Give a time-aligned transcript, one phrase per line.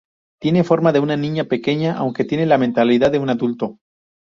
[0.41, 3.77] Tiene forma de una niña pequeña, aunque tiene la mentalidad de un adulto.